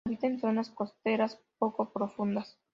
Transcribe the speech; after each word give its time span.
Habita 0.07 0.25
en 0.25 0.39
zonas 0.39 0.71
costeras 0.71 1.39
poco 1.59 1.93
profundas. 1.93 2.57